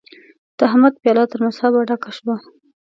[0.57, 2.35] د احمد پياله تر مذهبه ډکه شوه.